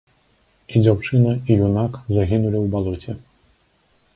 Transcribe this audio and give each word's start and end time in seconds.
І 0.69 0.81
дзяўчына 0.83 1.31
і 1.35 1.51
юнак 1.67 1.93
загінулі 2.17 2.57
ў 2.61 2.65
балоце. 2.77 3.11